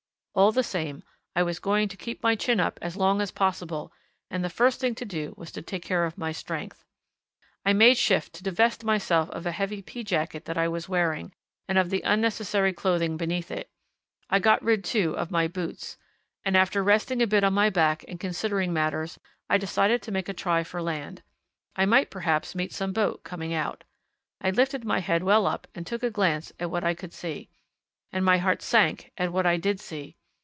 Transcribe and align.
All 0.33 0.53
the 0.53 0.63
same, 0.63 1.03
I 1.35 1.43
was 1.43 1.59
going 1.59 1.89
to 1.89 1.97
keep 1.97 2.23
my 2.23 2.35
chin 2.35 2.61
up 2.61 2.79
as 2.81 2.95
long 2.95 3.19
as 3.19 3.31
possible, 3.31 3.91
and 4.29 4.45
the 4.45 4.49
first 4.49 4.79
thing 4.79 4.95
to 4.95 5.03
do 5.03 5.33
was 5.35 5.51
to 5.51 5.61
take 5.61 5.83
care 5.83 6.05
of 6.05 6.17
my 6.17 6.31
strength. 6.31 6.85
I 7.65 7.73
made 7.73 7.97
shift 7.97 8.31
to 8.35 8.43
divest 8.43 8.85
myself 8.85 9.29
of 9.31 9.45
a 9.45 9.51
heavy 9.51 9.81
pea 9.81 10.05
jacket 10.05 10.45
that 10.45 10.57
I 10.57 10.69
was 10.69 10.87
wearing 10.87 11.33
and 11.67 11.77
of 11.77 11.89
the 11.89 12.01
unnecessary 12.03 12.71
clothing 12.71 13.17
beneath 13.17 13.51
it; 13.51 13.69
I 14.29 14.39
got 14.39 14.63
rid, 14.63 14.85
too, 14.85 15.17
of 15.17 15.31
my 15.31 15.49
boots. 15.49 15.97
And 16.45 16.55
after 16.55 16.81
resting 16.81 17.21
a 17.21 17.27
bit 17.27 17.43
on 17.43 17.53
my 17.53 17.69
back 17.69 18.05
and 18.07 18.17
considering 18.17 18.71
matters, 18.71 19.19
I 19.49 19.57
decided 19.57 20.01
to 20.03 20.13
make 20.13 20.29
a 20.29 20.33
try 20.33 20.63
for 20.63 20.81
land 20.81 21.23
I 21.75 21.85
might 21.85 22.09
perhaps 22.09 22.55
meet 22.55 22.71
some 22.71 22.93
boat 22.93 23.23
coming 23.25 23.53
out. 23.53 23.83
I 24.39 24.51
lifted 24.51 24.85
my 24.85 24.99
head 25.01 25.23
well 25.23 25.45
up 25.45 25.67
and 25.75 25.85
took 25.85 26.03
a 26.03 26.09
glance 26.09 26.53
at 26.57 26.71
what 26.71 26.85
I 26.85 26.93
could 26.93 27.11
see 27.11 27.49
and 28.13 28.23
my 28.23 28.37
heart 28.37 28.61
sank 28.61 29.11
at 29.17 29.33
what 29.33 29.45
I 29.45 29.57
did 29.57 29.81
see! 29.81 30.15